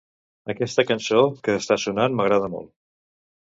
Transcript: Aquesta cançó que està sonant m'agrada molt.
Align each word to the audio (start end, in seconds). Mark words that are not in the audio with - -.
Aquesta 0.53 0.85
cançó 0.93 1.21
que 1.49 1.59
està 1.61 1.79
sonant 1.87 2.19
m'agrada 2.21 2.53
molt. 2.59 2.77